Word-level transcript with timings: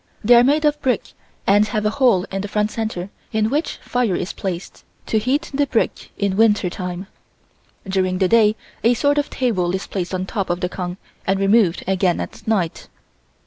They 0.23 0.33
are 0.33 0.43
made 0.43 0.65
of 0.65 0.81
brick 0.81 1.13
and 1.45 1.67
have 1.67 1.85
a 1.85 1.91
hole 1.91 2.23
in 2.31 2.41
the 2.41 2.47
front 2.47 2.71
center 2.71 3.11
in 3.31 3.51
which 3.51 3.77
fire 3.83 4.15
is 4.15 4.33
placed 4.33 4.83
to 5.05 5.19
heat 5.19 5.51
the 5.53 5.67
brick 5.67 6.09
in 6.17 6.35
winter 6.37 6.71
time. 6.71 7.05
During 7.87 8.17
the 8.17 8.27
day 8.27 8.55
a 8.83 8.95
sort 8.95 9.19
of 9.19 9.29
table 9.29 9.75
is 9.75 9.85
placed 9.85 10.15
on 10.15 10.25
top 10.25 10.49
of 10.49 10.61
the 10.61 10.69
kong 10.69 10.97
and 11.27 11.39
removed 11.39 11.83
again 11.85 12.19
at 12.19 12.47
night. 12.47 12.87